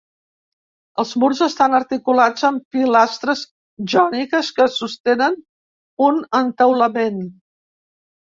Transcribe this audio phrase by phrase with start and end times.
[1.01, 3.43] Els murs estan articulats amb pilastres
[3.95, 5.39] jòniques que sostenen
[6.09, 7.23] un entaulament.